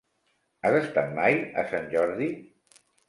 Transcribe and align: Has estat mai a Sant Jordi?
Has 0.69 0.77
estat 0.79 1.13
mai 1.19 1.37
a 1.63 1.67
Sant 1.73 1.85
Jordi? 1.93 2.31